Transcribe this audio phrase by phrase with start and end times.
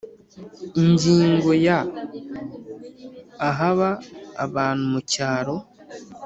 [0.81, 1.79] Ingingo ya
[3.49, 3.89] ahaba
[4.45, 5.55] abantu mu cyaro